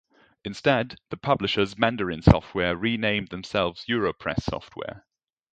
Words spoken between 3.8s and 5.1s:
Europress Software.